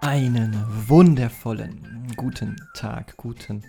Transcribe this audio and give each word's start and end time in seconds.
Einen 0.00 0.54
wundervollen 0.88 2.12
guten 2.16 2.56
Tag, 2.74 3.16
guten 3.16 3.62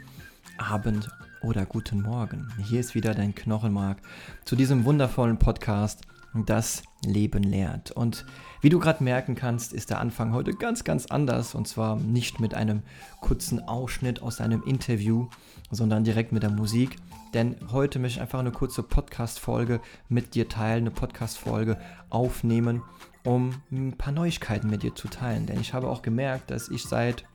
Abend 0.57 1.09
oder 1.41 1.65
guten 1.65 2.01
Morgen. 2.01 2.47
Hier 2.63 2.79
ist 2.79 2.95
wieder 2.95 3.13
dein 3.13 3.35
Knochenmark 3.35 3.97
zu 4.45 4.55
diesem 4.55 4.85
wundervollen 4.85 5.39
Podcast, 5.39 6.03
das 6.43 6.83
Leben 7.05 7.43
lehrt. 7.43 7.91
Und 7.91 8.25
wie 8.61 8.69
du 8.69 8.79
gerade 8.79 9.03
merken 9.03 9.35
kannst, 9.35 9.71
ist 9.71 9.91
der 9.91 10.01
Anfang 10.01 10.33
heute 10.33 10.51
ganz, 10.53 10.83
ganz 10.83 11.05
anders. 11.05 11.55
Und 11.55 11.67
zwar 11.67 11.95
nicht 11.95 12.41
mit 12.41 12.53
einem 12.53 12.81
kurzen 13.21 13.65
Ausschnitt 13.65 14.21
aus 14.21 14.41
einem 14.41 14.63
Interview, 14.63 15.27
sondern 15.71 16.03
direkt 16.03 16.33
mit 16.33 16.43
der 16.43 16.49
Musik. 16.49 16.97
Denn 17.33 17.55
heute 17.71 17.99
möchte 17.99 18.17
ich 18.17 18.21
einfach 18.21 18.39
eine 18.39 18.51
kurze 18.51 18.83
Podcast-Folge 18.83 19.79
mit 20.09 20.35
dir 20.35 20.49
teilen, 20.49 20.83
eine 20.83 20.91
Podcast-Folge 20.91 21.77
aufnehmen 22.09 22.81
um 23.25 23.61
ein 23.71 23.97
paar 23.97 24.13
Neuigkeiten 24.13 24.69
mit 24.69 24.83
dir 24.83 24.95
zu 24.95 25.07
teilen. 25.07 25.45
Denn 25.45 25.59
ich 25.59 25.73
habe 25.73 25.89
auch 25.89 26.01
gemerkt, 26.01 26.51
dass 26.51 26.69
ich 26.69 26.83
seit, 26.83 27.25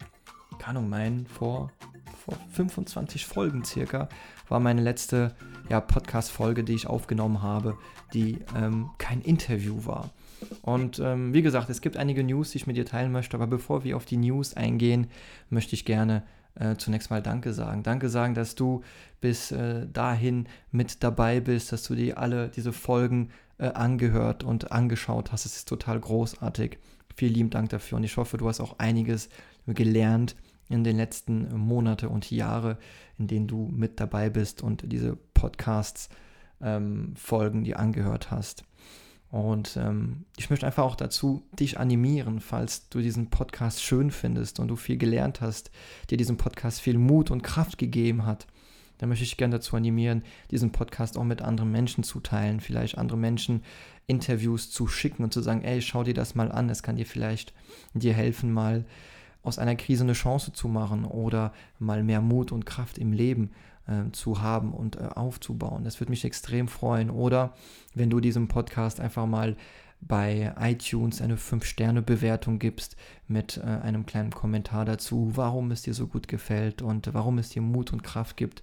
keine 0.59 0.79
Ahnung, 0.79 0.89
mein, 0.89 1.27
vor, 1.27 1.71
vor 2.31 2.39
25 2.53 3.27
Folgen 3.27 3.65
circa, 3.65 4.09
war 4.49 4.61
meine 4.61 4.83
letzte 4.83 5.35
ja, 5.69 5.81
Podcast-Folge, 5.81 6.65
die 6.65 6.75
ich 6.75 6.87
aufgenommen 6.87 7.43
habe, 7.43 7.77
die 8.13 8.39
ähm, 8.57 8.91
kein 8.99 9.21
Interview 9.21 9.85
war. 9.85 10.11
Und 10.63 10.99
ähm, 10.99 11.35
wie 11.35 11.43
gesagt, 11.43 11.71
es 11.71 11.81
gibt 11.81 11.97
einige 11.97 12.25
News, 12.25 12.51
die 12.51 12.59
ich 12.59 12.67
mit 12.67 12.77
dir 12.77 12.87
teilen 12.87 13.13
möchte, 13.13 13.37
aber 13.37 13.47
bevor 13.47 13.85
wir 13.85 13.97
auf 13.97 14.05
die 14.05 14.17
News 14.17 14.55
eingehen, 14.55 15.09
möchte 15.51 15.75
ich 15.75 15.85
gerne 15.85 16.23
äh, 16.55 16.77
zunächst 16.77 17.11
mal 17.11 17.23
Danke 17.23 17.53
sagen. 17.53 17.83
Danke 17.83 18.09
sagen, 18.09 18.35
dass 18.35 18.55
du 18.55 18.83
bis 19.21 19.53
äh, 19.53 19.87
dahin 19.93 20.47
mit 20.73 21.03
dabei 21.03 21.41
bist, 21.41 21.73
dass 21.73 21.83
du 21.85 21.95
dir 21.95 22.19
alle 22.19 22.49
diese 22.49 22.73
Folgen 22.73 23.31
äh, 23.59 23.67
angehört 23.67 24.43
und 24.43 24.73
angeschaut 24.73 25.31
hast. 25.31 25.45
Es 25.45 25.57
ist 25.57 25.69
total 25.69 26.01
großartig. 26.01 26.79
Vielen 27.15 27.35
lieben 27.35 27.51
Dank 27.51 27.69
dafür 27.69 27.99
und 27.99 28.05
ich 28.05 28.17
hoffe, 28.17 28.39
du 28.39 28.49
hast 28.49 28.61
auch 28.61 28.79
einiges 28.79 29.29
gelernt 29.67 30.35
in 30.71 30.85
den 30.85 30.97
letzten 30.97 31.55
Monate 31.57 32.09
und 32.09 32.31
Jahre, 32.31 32.79
in 33.19 33.27
denen 33.27 33.47
du 33.47 33.69
mit 33.71 34.01
dabei 34.01 34.31
bist 34.31 34.63
und 34.63 34.91
diese 34.91 35.17
Podcasts 35.35 36.09
ähm, 36.63 37.13
Folgen 37.17 37.65
dir 37.65 37.79
angehört 37.79 38.31
hast. 38.31 38.65
Und 39.31 39.77
ähm, 39.77 40.25
ich 40.37 40.51
möchte 40.51 40.67
einfach 40.67 40.85
auch 40.85 40.97
dazu 40.97 41.43
dich 41.59 41.79
animieren, 41.79 42.41
falls 42.41 42.89
du 42.89 43.01
diesen 43.01 43.31
Podcast 43.31 43.83
schön 43.83 44.11
findest 44.11 44.59
und 44.59 44.69
du 44.69 44.77
viel 44.77 44.97
gelernt 44.97 45.41
hast, 45.41 45.71
dir 46.09 46.17
diesen 46.17 46.37
Podcast 46.37 46.81
viel 46.81 46.99
Mut 46.99 47.31
und 47.31 47.43
Kraft 47.43 47.79
gegeben 47.79 48.27
hat, 48.27 48.47
dann 48.99 49.09
möchte 49.09 49.25
ich 49.25 49.37
gerne 49.37 49.57
dazu 49.57 49.77
animieren, 49.77 50.23
diesen 50.51 50.73
Podcast 50.73 51.17
auch 51.17 51.25
mit 51.25 51.43
anderen 51.43 51.71
Menschen 51.71 52.05
zu 52.05 52.21
teilen, 52.21 52.61
vielleicht 52.61 52.99
andere 52.99 53.17
Menschen 53.17 53.63
Interviews 54.07 54.71
zu 54.71 54.89
schicken 54.89 55.23
und 55.23 55.33
zu 55.33 55.41
sagen, 55.41 55.63
ey, 55.63 55.81
schau 55.81 56.03
dir 56.03 56.15
das 56.15 56.35
mal 56.35 56.51
an, 56.51 56.69
es 56.69 56.83
kann 56.83 56.97
dir 56.97 57.07
vielleicht 57.07 57.55
dir 57.95 58.13
helfen, 58.13 58.53
mal 58.53 58.85
aus 59.43 59.59
einer 59.59 59.77
Krise 59.77 60.05
eine 60.05 60.13
Chance 60.13 60.53
zu 60.53 60.69
machen 60.69 61.05
oder 61.05 61.53
mal 61.79 62.03
mehr 62.03 62.21
Mut 62.21 62.53
und 62.53 62.67
Kraft 62.67 62.99
im 62.99 63.13
Leben 63.13 63.51
äh, 63.87 64.11
zu 64.13 64.43
haben 64.43 64.73
und 64.73 64.97
äh, 64.97 65.09
aufzubauen. 65.15 65.85
Das 65.85 66.01
würde 66.01 66.11
mich 66.11 66.25
extrem 66.25 66.69
freuen. 66.69 67.11
Oder 67.11 67.55
wenn 67.95 68.11
du 68.11 68.21
diesem 68.21 68.49
Podcast 68.49 69.01
einfach 69.01 69.27
mal 69.27 69.57
bei 70.01 70.55
iTunes 70.59 71.21
eine 71.21 71.37
5-Sterne-Bewertung 71.37 72.59
gibst 72.59 72.97
mit 73.29 73.59
äh, 73.59 73.63
einem 73.63 74.07
kleinen 74.07 74.31
Kommentar 74.31 74.85
dazu, 74.85 75.33
warum 75.35 75.71
es 75.71 75.83
dir 75.83 75.95
so 75.95 76.07
gut 76.07 76.29
gefällt 76.29 76.83
und 76.83 77.13
warum 77.13 77.39
es 77.39 77.51
dir 77.51 77.63
Mut 77.63 77.93
und 77.93 78.03
Kraft 78.03 78.37
gibt. 78.37 78.63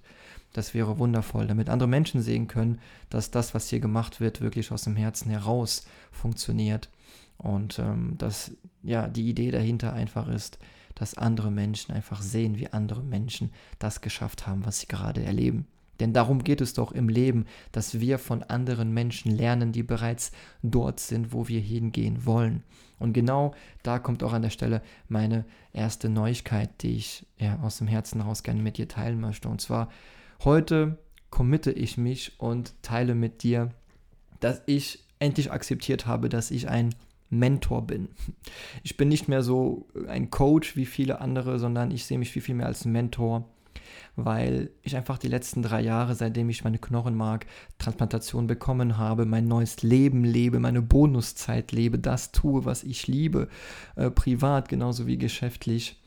Das 0.52 0.74
wäre 0.74 0.98
wundervoll, 0.98 1.46
damit 1.46 1.68
andere 1.68 1.88
Menschen 1.88 2.22
sehen 2.22 2.48
können, 2.48 2.80
dass 3.10 3.30
das, 3.30 3.54
was 3.54 3.68
hier 3.68 3.80
gemacht 3.80 4.20
wird, 4.20 4.40
wirklich 4.40 4.72
aus 4.72 4.84
dem 4.84 4.96
Herzen 4.96 5.30
heraus 5.30 5.86
funktioniert. 6.10 6.88
Und 7.36 7.78
ähm, 7.78 8.14
dass 8.18 8.52
ja 8.82 9.06
die 9.08 9.28
Idee 9.28 9.50
dahinter 9.50 9.92
einfach 9.92 10.28
ist, 10.28 10.58
dass 10.94 11.14
andere 11.16 11.50
Menschen 11.50 11.94
einfach 11.94 12.20
sehen, 12.22 12.58
wie 12.58 12.72
andere 12.72 13.02
Menschen 13.02 13.52
das 13.78 14.00
geschafft 14.00 14.46
haben, 14.46 14.66
was 14.66 14.80
sie 14.80 14.88
gerade 14.88 15.22
erleben. 15.22 15.66
Denn 16.00 16.12
darum 16.12 16.44
geht 16.44 16.60
es 16.60 16.74
doch 16.74 16.92
im 16.92 17.08
Leben, 17.08 17.46
dass 17.72 18.00
wir 18.00 18.18
von 18.18 18.42
anderen 18.42 18.92
Menschen 18.92 19.32
lernen, 19.32 19.72
die 19.72 19.82
bereits 19.82 20.32
dort 20.62 21.00
sind, 21.00 21.32
wo 21.32 21.48
wir 21.48 21.60
hingehen 21.60 22.24
wollen. 22.24 22.62
Und 22.98 23.12
genau 23.12 23.54
da 23.82 23.98
kommt 23.98 24.22
auch 24.22 24.32
an 24.32 24.42
der 24.42 24.50
Stelle 24.50 24.82
meine 25.08 25.44
erste 25.72 26.08
Neuigkeit, 26.08 26.70
die 26.82 26.96
ich 26.96 27.26
ja, 27.38 27.58
aus 27.62 27.78
dem 27.78 27.86
Herzen 27.86 28.20
heraus 28.20 28.42
gerne 28.42 28.62
mit 28.62 28.78
dir 28.78 28.88
teilen 28.88 29.20
möchte. 29.20 29.48
Und 29.48 29.60
zwar 29.60 29.88
heute 30.44 30.98
committe 31.30 31.72
ich 31.72 31.98
mich 31.98 32.32
und 32.38 32.74
teile 32.82 33.14
mit 33.14 33.42
dir, 33.42 33.70
dass 34.40 34.62
ich 34.66 35.04
endlich 35.18 35.52
akzeptiert 35.52 36.06
habe, 36.06 36.28
dass 36.28 36.50
ich 36.50 36.68
ein 36.68 36.94
Mentor 37.30 37.86
bin. 37.86 38.08
Ich 38.82 38.96
bin 38.96 39.08
nicht 39.08 39.28
mehr 39.28 39.42
so 39.42 39.86
ein 40.08 40.30
Coach 40.30 40.76
wie 40.76 40.86
viele 40.86 41.20
andere, 41.20 41.58
sondern 41.58 41.90
ich 41.90 42.06
sehe 42.06 42.18
mich 42.18 42.30
viel, 42.30 42.42
viel 42.42 42.54
mehr 42.54 42.66
als 42.66 42.84
Mentor, 42.84 43.44
weil 44.16 44.70
ich 44.82 44.96
einfach 44.96 45.18
die 45.18 45.28
letzten 45.28 45.62
drei 45.62 45.80
Jahre, 45.82 46.14
seitdem 46.14 46.48
ich 46.48 46.64
meine 46.64 46.78
Knochenmark-Transplantation 46.78 48.46
bekommen 48.46 48.96
habe, 48.96 49.26
mein 49.26 49.46
neues 49.46 49.82
Leben 49.82 50.24
lebe, 50.24 50.58
meine 50.58 50.82
Bonuszeit 50.82 51.72
lebe, 51.72 51.98
das 51.98 52.32
tue, 52.32 52.64
was 52.64 52.84
ich 52.84 53.06
liebe, 53.06 53.48
äh, 53.96 54.10
privat 54.10 54.68
genauso 54.68 55.06
wie 55.06 55.18
geschäftlich, 55.18 56.00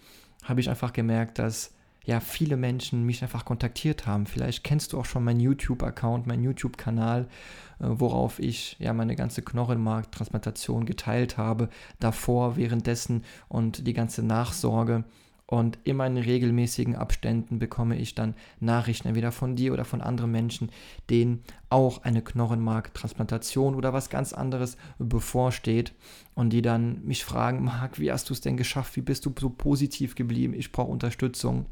habe 0.43 0.59
ich 0.59 0.69
einfach 0.69 0.93
gemerkt, 0.93 1.37
dass 1.37 1.73
ja 2.03 2.19
viele 2.19 2.57
Menschen 2.57 3.05
mich 3.05 3.21
einfach 3.21 3.45
kontaktiert 3.45 4.07
haben. 4.07 4.25
Vielleicht 4.25 4.63
kennst 4.63 4.93
du 4.93 4.99
auch 4.99 5.05
schon 5.05 5.23
meinen 5.23 5.39
YouTube-Account, 5.39 6.27
meinen 6.27 6.43
YouTube-Kanal, 6.43 7.27
äh, 7.79 7.85
worauf 7.87 8.39
ich 8.39 8.77
ja 8.79 8.93
meine 8.93 9.15
ganze 9.15 9.41
Knochenmarktransplantation 9.41 10.85
geteilt 10.85 11.37
habe, 11.37 11.69
davor, 11.99 12.57
währenddessen 12.57 13.23
und 13.47 13.85
die 13.85 13.93
ganze 13.93 14.23
Nachsorge. 14.23 15.03
Und 15.51 15.79
immer 15.83 16.07
in 16.07 16.15
regelmäßigen 16.15 16.95
Abständen 16.95 17.59
bekomme 17.59 17.97
ich 17.97 18.15
dann 18.15 18.35
Nachrichten 18.61 19.09
entweder 19.09 19.33
von 19.33 19.57
dir 19.57 19.73
oder 19.73 19.83
von 19.83 19.99
anderen 19.99 20.31
Menschen, 20.31 20.71
denen 21.09 21.43
auch 21.69 22.03
eine 22.03 22.21
Knochenmarktransplantation 22.21 23.75
oder 23.75 23.91
was 23.91 24.09
ganz 24.09 24.31
anderes 24.31 24.77
bevorsteht 24.97 25.91
und 26.35 26.51
die 26.51 26.61
dann 26.61 27.03
mich 27.03 27.25
fragen, 27.25 27.65
Marc, 27.65 27.99
wie 27.99 28.13
hast 28.13 28.29
du 28.29 28.33
es 28.33 28.39
denn 28.39 28.55
geschafft? 28.55 28.95
Wie 28.95 29.01
bist 29.01 29.25
du 29.25 29.33
so 29.37 29.49
positiv 29.49 30.15
geblieben? 30.15 30.53
Ich 30.53 30.71
brauche 30.71 30.89
Unterstützung. 30.89 31.65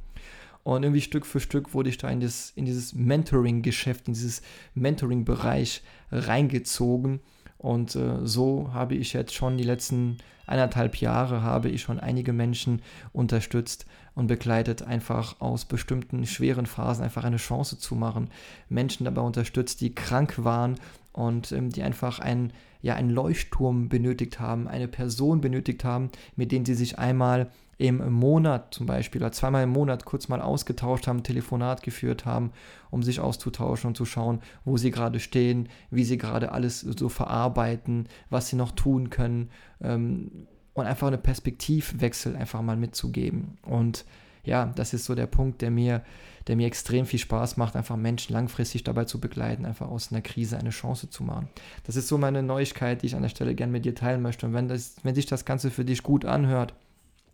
Und 0.63 0.83
irgendwie 0.83 1.01
Stück 1.01 1.25
für 1.25 1.39
Stück 1.39 1.73
wurde 1.73 1.89
ich 1.89 1.97
da 1.97 2.09
in, 2.09 2.19
das, 2.19 2.51
in 2.55 2.65
dieses 2.65 2.93
Mentoring-Geschäft, 2.93 4.07
in 4.07 4.13
dieses 4.13 4.41
Mentoring-Bereich 4.75 5.81
reingezogen. 6.11 7.21
Und 7.57 7.95
äh, 7.95 8.25
so 8.25 8.71
habe 8.73 8.95
ich 8.95 9.13
jetzt 9.13 9.33
schon 9.33 9.57
die 9.57 9.63
letzten 9.63 10.17
eineinhalb 10.49 10.97
Jahre 10.97 11.43
habe 11.43 11.69
ich 11.69 11.81
schon 11.81 11.99
einige 11.99 12.33
Menschen 12.33 12.81
unterstützt 13.13 13.85
und 14.15 14.27
begleitet, 14.27 14.81
einfach 14.81 15.39
aus 15.39 15.65
bestimmten 15.65 16.25
schweren 16.25 16.65
Phasen 16.65 17.03
einfach 17.03 17.23
eine 17.23 17.37
Chance 17.37 17.77
zu 17.77 17.95
machen. 17.95 18.29
Menschen 18.67 19.05
dabei 19.05 19.21
unterstützt, 19.21 19.79
die 19.81 19.93
krank 19.93 20.43
waren 20.43 20.75
und 21.11 21.51
ähm, 21.51 21.69
die 21.69 21.83
einfach 21.83 22.19
einen, 22.19 22.53
ja, 22.81 22.95
einen 22.95 23.09
Leuchtturm 23.09 23.89
benötigt 23.89 24.39
haben, 24.39 24.67
eine 24.67 24.87
Person 24.87 25.41
benötigt 25.41 25.83
haben, 25.83 26.09
mit 26.35 26.51
denen 26.51 26.65
sie 26.65 26.75
sich 26.75 26.99
einmal 26.99 27.49
im 27.79 28.11
Monat 28.11 28.73
zum 28.73 28.85
Beispiel 28.85 29.21
oder 29.21 29.31
zweimal 29.31 29.63
im 29.63 29.69
Monat 29.69 30.03
kurz 30.03 30.27
mal 30.27 30.41
ausgetauscht 30.41 31.07
haben, 31.07 31.23
Telefonat 31.23 31.81
geführt 31.81 32.25
haben, 32.25 32.51
um 32.91 33.03
sich 33.03 33.21
auszutauschen 33.21 33.87
und 33.87 33.95
zu 33.95 34.03
schauen, 34.03 34.41
wo 34.65 34.75
sie 34.75 34.91
gerade 34.91 35.21
stehen, 35.21 35.69
wie 35.89 36.03
sie 36.03 36.17
gerade 36.17 36.51
alles 36.51 36.81
so 36.81 37.07
verarbeiten, 37.07 38.09
was 38.29 38.49
sie 38.49 38.57
noch 38.57 38.71
tun 38.71 39.09
können 39.09 39.49
ähm, 39.81 40.47
und 40.73 40.87
einfach 40.87 41.07
eine 41.07 41.17
Perspektivwechsel 41.17 42.35
einfach 42.35 42.61
mal 42.61 42.75
mitzugeben. 42.75 43.57
Und 43.61 44.03
ja, 44.43 44.71
das 44.75 44.93
ist 44.93 45.05
so 45.05 45.15
der 45.15 45.27
Punkt, 45.27 45.61
der 45.61 45.71
mir, 45.71 46.03
der 46.47 46.55
mir 46.55 46.67
extrem 46.67 47.05
viel 47.05 47.19
Spaß 47.19 47.57
macht, 47.57 47.75
einfach 47.75 47.95
Menschen 47.95 48.33
langfristig 48.33 48.83
dabei 48.83 49.05
zu 49.05 49.19
begleiten, 49.19 49.65
einfach 49.65 49.89
aus 49.89 50.11
einer 50.11 50.21
Krise 50.21 50.57
eine 50.57 50.71
Chance 50.71 51.09
zu 51.09 51.23
machen. 51.23 51.49
Das 51.85 51.95
ist 51.95 52.07
so 52.07 52.17
meine 52.17 52.43
Neuigkeit, 52.43 53.01
die 53.01 53.07
ich 53.07 53.15
an 53.15 53.21
der 53.21 53.29
Stelle 53.29 53.55
gerne 53.55 53.71
mit 53.71 53.85
dir 53.85 53.95
teilen 53.95 54.21
möchte. 54.21 54.45
Und 54.45 54.53
wenn, 54.53 54.67
das, 54.67 54.95
wenn 55.03 55.15
sich 55.15 55.25
das 55.25 55.45
Ganze 55.45 55.71
für 55.71 55.85
dich 55.85 56.03
gut 56.03 56.25
anhört, 56.25 56.73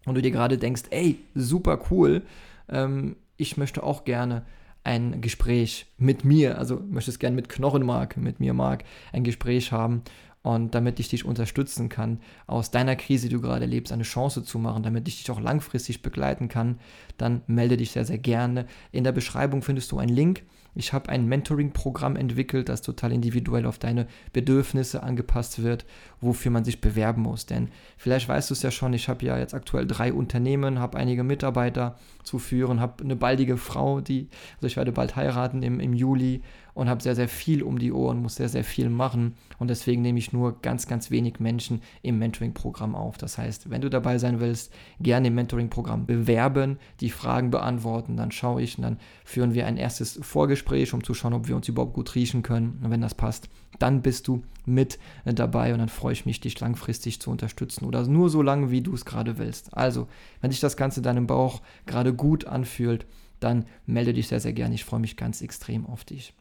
und 0.06 0.16
du 0.16 0.22
dir 0.22 0.32
gerade 0.32 0.58
denkst, 0.58 0.84
ey, 0.92 1.20
super 1.34 1.80
cool, 1.90 2.22
ähm, 2.70 3.16
ich 3.38 3.58
möchte 3.58 3.84
auch 3.84 4.06
gerne 4.06 4.44
ein 4.84 5.20
Gespräch 5.20 5.88
mit 5.98 6.24
mir, 6.24 6.60
also 6.60 6.80
möchtest 6.80 7.20
gerne 7.20 7.36
mit 7.36 7.50
Knochenmark, 7.50 8.18
mit 8.18 8.40
mir, 8.40 8.54
Mark, 8.54 8.84
ein 9.12 9.24
Gespräch 9.24 9.72
haben 9.72 10.04
und 10.46 10.76
damit 10.76 11.00
ich 11.00 11.10
dich 11.10 11.26
unterstützen 11.26 11.90
kann, 11.90 12.20
aus 12.46 12.70
deiner 12.70 12.96
Krise, 12.96 13.30
die 13.30 13.34
du 13.34 13.42
gerade 13.42 13.62
erlebst, 13.62 13.92
eine 13.92 14.04
Chance 14.04 14.44
zu 14.44 14.60
machen, 14.60 14.84
damit 14.84 15.08
ich 15.08 15.18
dich 15.18 15.32
auch 15.32 15.42
langfristig 15.42 16.04
begleiten 16.04 16.50
kann, 16.50 16.78
dann 17.18 17.42
melde 17.48 17.78
dich 17.78 17.90
sehr, 17.90 18.06
sehr 18.06 18.20
gerne. 18.20 18.68
In 18.92 19.04
der 19.04 19.12
Beschreibung 19.12 19.64
findest 19.64 19.92
du 19.92 19.98
einen 19.98 20.14
Link 20.14 20.44
Ich 20.76 20.94
habe 20.94 21.10
ein 21.10 21.26
Mentoring-Programm 21.26 22.16
entwickelt, 22.16 22.70
das 22.70 22.84
total 22.84 23.12
individuell 23.14 23.66
auf 23.66 23.80
deine 23.80 24.06
Bedürfnisse 24.34 25.02
angepasst 25.02 25.64
wird, 25.64 25.86
wofür 26.22 26.52
man 26.52 26.64
sich 26.64 26.80
bewerben 26.80 27.24
muss. 27.24 27.48
Denn 27.48 27.70
vielleicht 27.98 28.30
weißt 28.30 28.52
du 28.52 28.54
es 28.54 28.62
ja 28.62 28.70
schon, 28.70 28.94
ich 28.94 29.10
habe 29.10 29.26
ja 29.26 29.40
jetzt 29.40 29.56
aktuell 29.56 29.88
drei 29.88 30.14
Unternehmen, 30.14 30.78
habe 30.78 31.00
einige 31.00 31.24
Mitarbeiter 31.24 31.98
zu 32.24 32.38
führen, 32.38 32.82
habe 32.82 33.04
eine 33.04 33.16
baldige 33.16 33.58
Frau, 33.58 34.00
die, 34.00 34.28
also 34.58 34.68
ich 34.68 34.78
werde 34.78 34.92
bald 34.92 35.16
heiraten 35.16 35.64
im, 35.64 35.80
im 35.80 35.94
Juli 35.94 36.44
und 36.76 36.90
habe 36.90 37.02
sehr, 37.02 37.16
sehr 37.16 37.28
viel 37.28 37.64
um 37.64 37.80
die 37.80 37.92
Ohren, 37.92 38.22
muss 38.22 38.36
sehr, 38.36 38.50
sehr 38.50 38.64
viel 38.64 38.90
machen 38.90 39.34
und 39.58 39.70
deswegen 39.70 40.04
nehme 40.04 40.20
ich 40.20 40.34
nur 40.34 40.62
ganz, 40.62 40.86
ganz 40.86 41.10
wenig 41.10 41.40
Menschen 41.40 41.82
im 42.04 42.20
Mentoring-Programm 42.20 42.94
auf. 42.94 43.18
Das 43.18 43.40
heißt, 43.40 43.72
wenn 43.72 43.82
du 43.82 43.90
dabei 43.90 44.20
sein 44.20 44.40
willst, 44.40 44.72
gerne 45.00 45.30
im 45.30 45.36
Mentoring-Programm 45.36 46.06
bewerben, 46.06 46.78
die 47.00 47.10
Fragen 47.10 47.50
beantworten, 47.50 48.18
dann 48.18 48.32
schaue 48.32 48.62
ich 48.62 48.78
und 48.78 48.84
dann 48.84 49.00
führen 49.24 49.54
wir 49.54 49.66
ein 49.66 49.78
erstes 49.78 50.20
Vorgespräch, 50.22 50.94
um 50.94 51.04
zu 51.04 51.14
schauen, 51.14 51.34
ob 51.34 51.48
wir 51.48 51.56
uns 51.56 51.68
überhaupt 51.68 51.94
gut 51.94 52.14
riechen 52.14 52.44
können. 52.44 52.80
Und 52.84 52.92
wenn 52.92 53.02
das 53.02 53.16
passt, 53.16 53.50
dann 53.80 54.02
bist 54.02 54.28
du 54.28 54.44
mit 54.66 55.00
dabei 55.24 55.74
und 55.74 55.80
dann 55.80 55.90
freue 55.90 56.14
ich 56.14 56.26
mich, 56.26 56.42
dich 56.42 56.60
langfristig 56.60 57.22
zu 57.22 57.32
unterstützen 57.32 57.86
oder 57.86 58.06
nur 58.06 58.30
so 58.30 58.42
lange, 58.42 58.70
wie 58.70 58.82
du 58.82 58.94
es 58.94 59.06
gerade 59.06 59.38
willst. 59.38 59.76
Also, 59.76 60.08
wenn 60.42 60.52
sich 60.52 60.60
das 60.60 60.78
Ganze 60.78 61.02
deinem 61.02 61.26
Bauch 61.26 61.62
gerade 61.86 62.14
gut 62.14 62.46
anfühlt, 62.46 63.06
dann 63.40 63.66
melde 63.86 64.14
dich 64.14 64.28
sehr, 64.28 64.40
sehr 64.40 64.54
gerne. 64.54 64.76
Ich 64.76 64.86
freue 64.86 65.00
mich 65.00 65.18
ganz 65.18 65.42
extrem 65.42 65.86
auf 65.86 66.04
dich. 66.04 66.34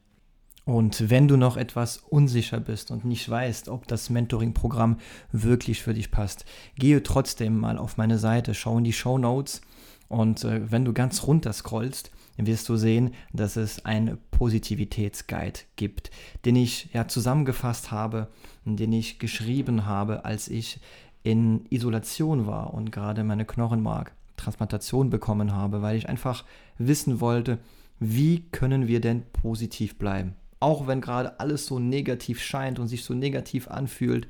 Und 0.65 1.11
wenn 1.11 1.29
du 1.29 1.37
noch 1.37 1.59
etwas 1.59 1.99
unsicher 1.99 2.59
bist 2.59 2.91
und 2.91 3.05
nicht 3.05 3.29
weißt, 3.29 3.69
ob 3.69 3.87
das 3.87 4.09
Mentoring-Programm 4.09 4.99
wirklich 5.31 5.83
für 5.83 5.93
dich 5.93 6.11
passt, 6.11 6.47
gehe 6.77 7.03
trotzdem 7.03 7.59
mal 7.59 7.77
auf 7.77 7.99
meine 7.99 8.19
Seite, 8.19 8.55
schau 8.55 8.79
in 8.79 8.85
die 8.85 8.95
Show 8.95 9.19
Notes 9.19 9.61
und 10.09 10.45
äh, 10.45 10.71
wenn 10.71 10.85
du 10.85 10.93
ganz 10.93 11.27
runter 11.27 11.53
scrollst, 11.53 12.11
wirst 12.37 12.69
du 12.69 12.77
sehen, 12.77 13.15
dass 13.33 13.57
es 13.57 13.85
einen 13.85 14.19
Positivitätsguide 14.31 15.61
gibt, 15.77 16.11
den 16.45 16.57
ich 16.57 16.89
ja 16.93 17.07
zusammengefasst 17.07 17.91
habe, 17.91 18.29
den 18.65 18.93
ich 18.93 19.19
geschrieben 19.19 19.87
habe, 19.87 20.25
als 20.25 20.49
ich 20.49 20.81
in 21.23 21.67
Isolation 21.71 22.47
war 22.47 22.75
und 22.75 22.91
gerade 22.91 23.23
meine 23.23 23.45
Knochenmark-Transplantation 23.45 25.11
bekommen 25.11 25.53
habe, 25.53 25.81
weil 25.81 25.97
ich 25.97 26.09
einfach 26.09 26.45
wissen 26.77 27.21
wollte, 27.21 27.59
wie 28.01 28.41
können 28.51 28.89
wir 28.89 29.01
denn 29.01 29.23
positiv 29.33 29.97
bleiben? 29.97 30.35
Auch 30.65 30.87
wenn 30.87 31.03
gerade 31.03 31.39
alles 31.41 31.67
so 31.67 31.79
negativ 31.79 32.41
scheint 32.41 32.79
und 32.79 32.89
sich 32.89 33.05
so 33.05 33.13
negativ 33.13 33.69
anfühlt, 33.69 34.27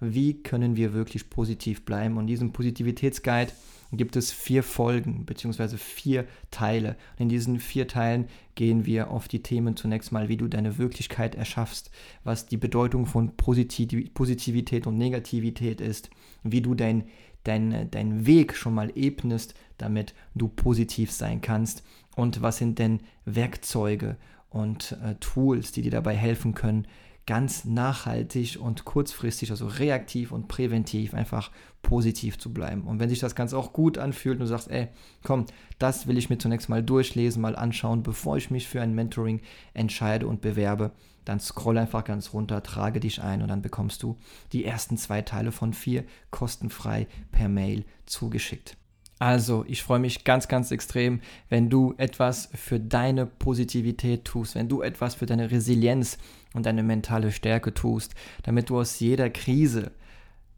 wie 0.00 0.42
können 0.42 0.76
wir 0.76 0.92
wirklich 0.92 1.30
positiv 1.30 1.86
bleiben? 1.86 2.18
Und 2.18 2.26
diesem 2.26 2.52
Positivitätsguide 2.52 3.52
gibt 3.92 4.14
es 4.14 4.30
vier 4.30 4.62
Folgen 4.62 5.24
bzw. 5.24 5.78
vier 5.78 6.26
Teile. 6.50 6.90
Und 7.14 7.22
in 7.22 7.28
diesen 7.30 7.58
vier 7.58 7.88
Teilen 7.88 8.26
gehen 8.54 8.84
wir 8.84 9.10
auf 9.10 9.28
die 9.28 9.42
Themen 9.42 9.76
zunächst 9.76 10.12
mal, 10.12 10.28
wie 10.28 10.36
du 10.36 10.46
deine 10.46 10.76
Wirklichkeit 10.76 11.34
erschaffst, 11.34 11.90
was 12.22 12.44
die 12.44 12.58
Bedeutung 12.58 13.06
von 13.06 13.34
Positivität 13.38 14.86
und 14.86 14.98
Negativität 14.98 15.80
ist, 15.80 16.10
wie 16.42 16.60
du 16.60 16.74
dein, 16.74 17.04
dein, 17.44 17.90
dein 17.90 18.26
Weg 18.26 18.54
schon 18.54 18.74
mal 18.74 18.92
ebnest, 18.94 19.54
damit 19.78 20.12
du 20.34 20.48
positiv 20.48 21.10
sein 21.10 21.40
kannst 21.40 21.82
und 22.14 22.42
was 22.42 22.58
sind 22.58 22.78
denn 22.78 23.00
Werkzeuge 23.24 24.18
und 24.50 24.96
äh, 25.04 25.14
Tools, 25.16 25.72
die 25.72 25.82
dir 25.82 25.90
dabei 25.90 26.14
helfen 26.14 26.54
können, 26.54 26.86
ganz 27.28 27.66
nachhaltig 27.66 28.58
und 28.58 28.86
kurzfristig, 28.86 29.50
also 29.50 29.66
reaktiv 29.66 30.32
und 30.32 30.48
präventiv 30.48 31.12
einfach 31.12 31.50
positiv 31.82 32.38
zu 32.38 32.54
bleiben. 32.54 32.84
Und 32.84 33.00
wenn 33.00 33.10
sich 33.10 33.18
das 33.18 33.34
Ganze 33.34 33.58
auch 33.58 33.74
gut 33.74 33.98
anfühlt 33.98 34.36
und 34.36 34.40
du 34.40 34.46
sagst, 34.46 34.70
ey, 34.70 34.88
komm, 35.22 35.44
das 35.78 36.06
will 36.06 36.16
ich 36.16 36.30
mir 36.30 36.38
zunächst 36.38 36.70
mal 36.70 36.82
durchlesen, 36.82 37.42
mal 37.42 37.54
anschauen, 37.54 38.02
bevor 38.02 38.38
ich 38.38 38.50
mich 38.50 38.66
für 38.66 38.80
ein 38.80 38.94
Mentoring 38.94 39.42
entscheide 39.74 40.26
und 40.26 40.40
bewerbe, 40.40 40.92
dann 41.26 41.38
scroll 41.38 41.76
einfach 41.76 42.04
ganz 42.04 42.32
runter, 42.32 42.62
trage 42.62 42.98
dich 42.98 43.20
ein 43.20 43.42
und 43.42 43.48
dann 43.48 43.60
bekommst 43.60 44.02
du 44.02 44.16
die 44.54 44.64
ersten 44.64 44.96
zwei 44.96 45.20
Teile 45.20 45.52
von 45.52 45.74
vier 45.74 46.04
kostenfrei 46.30 47.08
per 47.30 47.50
Mail 47.50 47.84
zugeschickt. 48.06 48.77
Also, 49.18 49.64
ich 49.66 49.82
freue 49.82 49.98
mich 49.98 50.22
ganz, 50.22 50.46
ganz 50.46 50.70
extrem, 50.70 51.20
wenn 51.48 51.70
du 51.70 51.94
etwas 51.96 52.48
für 52.54 52.78
deine 52.78 53.26
Positivität 53.26 54.24
tust, 54.24 54.54
wenn 54.54 54.68
du 54.68 54.82
etwas 54.82 55.16
für 55.16 55.26
deine 55.26 55.50
Resilienz 55.50 56.18
und 56.54 56.66
deine 56.66 56.84
mentale 56.84 57.32
Stärke 57.32 57.74
tust, 57.74 58.14
damit 58.44 58.70
du 58.70 58.78
aus 58.78 59.00
jeder 59.00 59.28
Krise, 59.28 59.90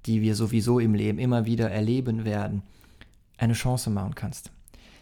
die 0.06 0.20
wir 0.20 0.34
sowieso 0.34 0.78
im 0.78 0.94
Leben 0.94 1.18
immer 1.18 1.46
wieder 1.46 1.70
erleben 1.70 2.24
werden, 2.24 2.62
eine 3.38 3.54
Chance 3.54 3.88
machen 3.88 4.14
kannst. 4.14 4.50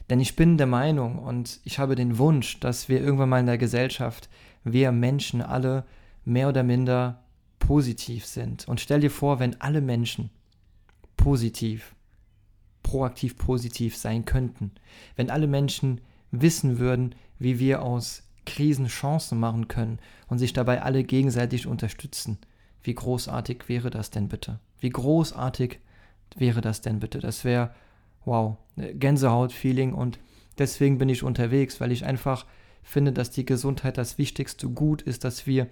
Denn 0.09 0.21
ich 0.21 0.37
bin 0.37 0.57
der 0.57 0.67
Meinung 0.67 1.19
und 1.19 1.61
ich 1.65 1.79
habe 1.79 1.95
den 1.95 2.19
Wunsch, 2.19 2.61
dass 2.61 2.89
wir 2.89 3.01
irgendwann 3.01 3.29
mal 3.29 3.41
in 3.41 3.47
der 3.47 3.59
Gesellschaft, 3.59 4.29
wir 4.65 4.93
Menschen 4.93 5.43
alle 5.43 5.85
mehr 6.25 6.49
oder 6.49 6.63
minder 6.63 7.23
positiv 7.59 8.25
sind. 8.25 8.67
Und 8.69 8.81
stell 8.81 9.01
dir 9.01 9.11
vor, 9.11 9.41
wenn 9.41 9.61
alle 9.61 9.81
Menschen 9.81 10.31
positiv 11.17 11.95
proaktiv 12.89 13.37
positiv 13.37 13.99
sein 13.99 14.25
könnten. 14.25 14.71
Wenn 15.15 15.29
alle 15.29 15.47
Menschen 15.47 16.01
wissen 16.31 16.79
würden, 16.79 17.15
wie 17.39 17.59
wir 17.59 17.83
aus 17.83 18.23
Krisen 18.47 18.87
Chancen 18.87 19.39
machen 19.39 19.69
können 19.69 19.99
und 20.29 20.39
sich 20.39 20.55
dabei 20.55 20.81
alle 20.81 21.05
gegenseitig 21.05 21.67
unterstützen. 21.67 22.39
Wie 22.83 22.95
großartig 22.95 23.69
wäre 23.69 23.91
das 23.91 24.09
denn 24.11 24.29
bitte? 24.29 24.59
Wie 24.81 24.89
großartig 24.89 25.81
wäre 26.35 26.63
das 26.63 26.81
denn 26.81 26.99
bitte? 26.99 27.19
Das 27.19 27.45
wäre, 27.45 27.75
wow, 28.25 28.57
Gänsehaut-Feeling 28.77 29.93
und 29.93 30.19
deswegen 30.57 30.97
bin 30.97 31.11
ich 31.11 31.23
unterwegs, 31.23 31.83
weil 31.83 31.93
ich 31.93 32.07
einfach 32.07 32.47
finde, 32.83 33.13
dass 33.13 33.31
die 33.31 33.45
Gesundheit 33.45 33.99
das 33.99 34.17
wichtigste 34.17 34.67
Gut 34.71 35.03
ist, 35.03 35.25
das 35.25 35.47
wir 35.47 35.67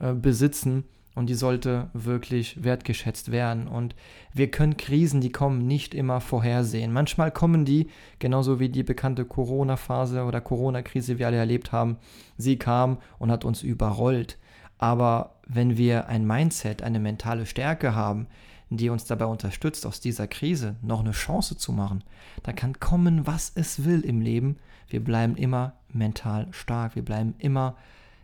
äh, 0.00 0.12
besitzen 0.12 0.84
und 1.18 1.26
die 1.26 1.34
sollte 1.34 1.90
wirklich 1.94 2.62
wertgeschätzt 2.62 3.32
werden. 3.32 3.66
Und 3.66 3.96
wir 4.32 4.52
können 4.52 4.76
Krisen, 4.76 5.20
die 5.20 5.32
kommen, 5.32 5.66
nicht 5.66 5.92
immer 5.92 6.20
vorhersehen. 6.20 6.92
Manchmal 6.92 7.32
kommen 7.32 7.64
die, 7.64 7.88
genauso 8.20 8.60
wie 8.60 8.68
die 8.68 8.84
bekannte 8.84 9.24
Corona-Phase 9.24 10.22
oder 10.22 10.40
Corona-Krise, 10.40 11.18
wir 11.18 11.26
alle 11.26 11.38
erlebt 11.38 11.72
haben. 11.72 11.96
Sie 12.36 12.56
kam 12.56 12.98
und 13.18 13.32
hat 13.32 13.44
uns 13.44 13.64
überrollt. 13.64 14.38
Aber 14.78 15.34
wenn 15.44 15.76
wir 15.76 16.06
ein 16.06 16.24
Mindset, 16.24 16.84
eine 16.84 17.00
mentale 17.00 17.46
Stärke 17.46 17.96
haben, 17.96 18.28
die 18.70 18.88
uns 18.88 19.04
dabei 19.04 19.24
unterstützt, 19.24 19.86
aus 19.86 19.98
dieser 19.98 20.28
Krise 20.28 20.76
noch 20.82 21.00
eine 21.00 21.10
Chance 21.10 21.56
zu 21.56 21.72
machen, 21.72 22.04
da 22.44 22.52
kann 22.52 22.78
kommen, 22.78 23.26
was 23.26 23.50
es 23.56 23.84
will 23.84 24.02
im 24.02 24.20
Leben. 24.20 24.58
Wir 24.86 25.02
bleiben 25.02 25.34
immer 25.34 25.72
mental 25.92 26.46
stark, 26.52 26.94
wir 26.94 27.04
bleiben 27.04 27.34
immer 27.38 27.76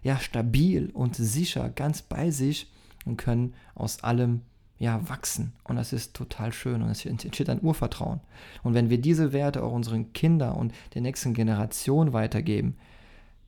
ja, 0.04 0.20
stabil 0.20 0.90
und 0.92 1.16
sicher, 1.16 1.70
ganz 1.70 2.00
bei 2.00 2.30
sich 2.30 2.68
und 3.04 3.16
können 3.16 3.54
aus 3.74 4.02
allem 4.02 4.42
ja, 4.78 5.08
wachsen. 5.08 5.52
Und 5.64 5.76
das 5.76 5.92
ist 5.92 6.14
total 6.14 6.52
schön 6.52 6.82
und 6.82 6.90
es 6.90 7.06
entsteht 7.06 7.48
ein 7.48 7.62
Urvertrauen. 7.62 8.20
Und 8.62 8.74
wenn 8.74 8.90
wir 8.90 8.98
diese 8.98 9.32
Werte 9.32 9.62
auch 9.62 9.72
unseren 9.72 10.12
Kindern 10.12 10.56
und 10.56 10.74
der 10.94 11.02
nächsten 11.02 11.32
Generation 11.32 12.12
weitergeben, 12.12 12.76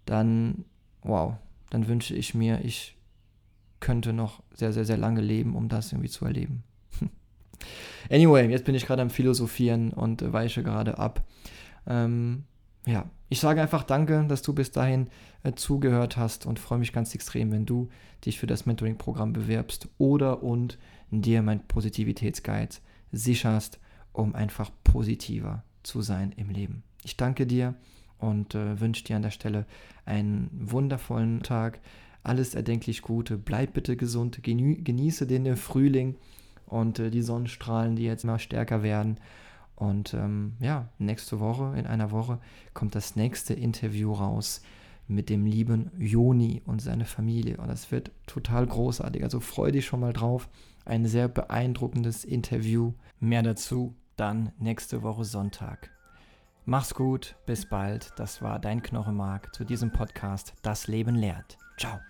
dann, 0.04 0.64
wow, 1.02 1.34
dann 1.70 1.88
wünsche 1.88 2.14
ich 2.14 2.34
mir, 2.34 2.64
ich 2.64 2.96
könnte 3.80 4.12
noch 4.12 4.42
sehr, 4.54 4.72
sehr, 4.72 4.84
sehr 4.84 4.96
lange 4.96 5.20
leben, 5.20 5.56
um 5.56 5.68
das 5.68 5.92
irgendwie 5.92 6.10
zu 6.10 6.24
erleben. 6.24 6.62
anyway, 8.10 8.48
jetzt 8.48 8.64
bin 8.64 8.74
ich 8.74 8.86
gerade 8.86 9.02
am 9.02 9.10
Philosophieren 9.10 9.90
und 9.92 10.32
weiche 10.32 10.62
gerade 10.62 10.98
ab. 10.98 11.24
Ähm, 11.86 12.44
ja, 12.86 13.10
ich 13.28 13.40
sage 13.40 13.60
einfach 13.60 13.82
danke, 13.82 14.24
dass 14.28 14.42
du 14.42 14.54
bis 14.54 14.70
dahin 14.70 15.08
äh, 15.42 15.52
zugehört 15.52 16.16
hast 16.16 16.46
und 16.46 16.58
freue 16.58 16.78
mich 16.78 16.92
ganz 16.92 17.14
extrem, 17.14 17.50
wenn 17.50 17.66
du 17.66 17.88
dich 18.24 18.38
für 18.38 18.46
das 18.46 18.64
Mentoring-Programm 18.64 19.32
bewirbst 19.32 19.88
oder 19.98 20.42
und 20.42 20.78
dir 21.10 21.42
mein 21.42 21.66
Positivitätsguide 21.66 22.76
sicherst, 23.12 23.80
um 24.12 24.34
einfach 24.34 24.70
positiver 24.84 25.64
zu 25.82 26.00
sein 26.02 26.32
im 26.36 26.50
Leben. 26.50 26.82
Ich 27.04 27.16
danke 27.16 27.46
dir 27.46 27.74
und 28.18 28.54
äh, 28.54 28.80
wünsche 28.80 29.04
dir 29.04 29.16
an 29.16 29.22
der 29.22 29.30
Stelle 29.30 29.66
einen 30.04 30.48
wundervollen 30.52 31.42
Tag. 31.42 31.80
Alles 32.22 32.54
erdenklich 32.54 33.02
Gute. 33.02 33.36
Bleib 33.36 33.74
bitte 33.74 33.96
gesund. 33.96 34.42
Genieße 34.42 35.26
den 35.26 35.46
äh, 35.46 35.56
Frühling 35.56 36.16
und 36.66 36.98
äh, 36.98 37.10
die 37.10 37.22
Sonnenstrahlen, 37.22 37.96
die 37.96 38.04
jetzt 38.04 38.24
immer 38.24 38.38
stärker 38.38 38.82
werden. 38.82 39.18
Und 39.76 40.14
ähm, 40.14 40.54
ja, 40.58 40.88
nächste 40.98 41.38
Woche, 41.38 41.74
in 41.78 41.86
einer 41.86 42.10
Woche, 42.10 42.38
kommt 42.74 42.94
das 42.94 43.14
nächste 43.14 43.54
Interview 43.54 44.12
raus 44.12 44.62
mit 45.06 45.28
dem 45.28 45.46
lieben 45.46 45.90
Joni 45.98 46.62
und 46.64 46.80
seine 46.80 47.04
Familie. 47.04 47.58
Und 47.58 47.68
das 47.68 47.92
wird 47.92 48.10
total 48.26 48.66
großartig. 48.66 49.22
Also 49.22 49.40
freu 49.40 49.70
dich 49.70 49.86
schon 49.86 50.00
mal 50.00 50.12
drauf. 50.12 50.48
Ein 50.84 51.06
sehr 51.06 51.28
beeindruckendes 51.28 52.24
Interview. 52.24 52.94
Mehr 53.20 53.42
dazu 53.42 53.94
dann 54.16 54.52
nächste 54.58 55.02
Woche 55.02 55.24
Sonntag. 55.24 55.90
Mach's 56.64 56.94
gut, 56.94 57.36
bis 57.46 57.66
bald. 57.66 58.12
Das 58.16 58.42
war 58.42 58.58
dein 58.58 58.82
Knochenmark 58.82 59.54
zu 59.54 59.64
diesem 59.64 59.92
Podcast 59.92 60.54
Das 60.62 60.88
Leben 60.88 61.14
lehrt. 61.14 61.58
Ciao. 61.78 62.00